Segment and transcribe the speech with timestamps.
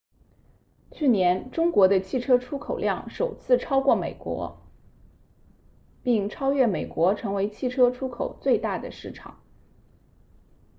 [0.89, 4.63] 去年中国的汽车出口量首次超过德国
[6.01, 9.39] 并超越美国成为汽车出口最大的市场